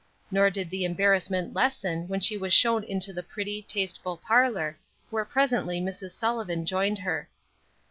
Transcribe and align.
Nor 0.31 0.49
did 0.49 0.71
the 0.71 0.83
embarrassment 0.83 1.53
lessen 1.53 2.07
when 2.07 2.19
she 2.19 2.35
was 2.35 2.55
shown 2.55 2.83
into 2.83 3.13
the 3.13 3.21
pretty, 3.21 3.61
tasteful 3.61 4.17
parlor, 4.17 4.79
where 5.11 5.23
presently 5.25 5.79
Mrs. 5.79 6.13
Sullivan 6.17 6.65
joined 6.65 6.97
her. 6.97 7.29